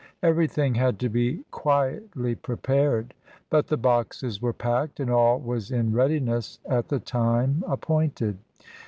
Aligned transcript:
Everything 0.23 0.73
had 0.73 0.97
to 0.97 1.09
be 1.09 1.43
quietly 1.51 2.33
prepared; 2.33 3.13
but 3.51 3.67
the 3.67 3.77
boxes 3.77 4.41
were 4.41 4.51
packed, 4.51 4.99
and 4.99 5.11
all 5.11 5.39
was 5.39 5.69
in 5.69 5.93
readiness 5.93 6.57
at 6.67 6.87
the 6.87 6.99
time 6.99 7.63
appointed. 7.67 8.39